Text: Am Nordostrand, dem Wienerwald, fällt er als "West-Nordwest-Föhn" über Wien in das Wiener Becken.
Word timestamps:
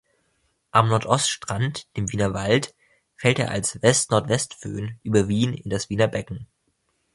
Am 0.71 0.89
Nordostrand, 0.89 1.85
dem 1.95 2.11
Wienerwald, 2.11 2.73
fällt 3.17 3.37
er 3.37 3.51
als 3.51 3.79
"West-Nordwest-Föhn" 3.83 4.97
über 5.03 5.27
Wien 5.27 5.53
in 5.53 5.69
das 5.69 5.91
Wiener 5.91 6.07
Becken. 6.07 6.47